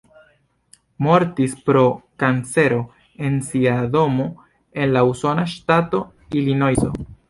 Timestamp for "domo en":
3.99-4.93